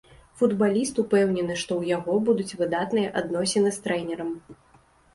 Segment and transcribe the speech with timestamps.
[0.41, 4.37] Футбаліст ўпэўнены, што ў яго будуць выдатныя адносіны з трэнерам.